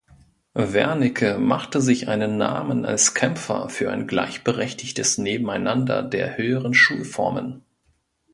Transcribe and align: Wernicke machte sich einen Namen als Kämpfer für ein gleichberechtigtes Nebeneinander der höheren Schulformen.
Wernicke 0.55 1.37
machte 1.37 1.79
sich 1.79 2.07
einen 2.07 2.35
Namen 2.35 2.85
als 2.87 3.13
Kämpfer 3.13 3.69
für 3.69 3.91
ein 3.91 4.07
gleichberechtigtes 4.07 5.19
Nebeneinander 5.19 6.01
der 6.01 6.37
höheren 6.37 6.73
Schulformen. 6.73 7.63